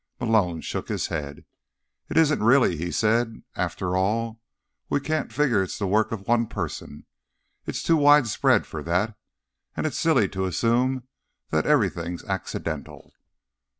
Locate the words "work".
5.85-6.11